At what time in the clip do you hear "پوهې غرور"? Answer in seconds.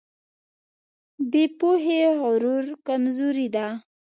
1.57-2.65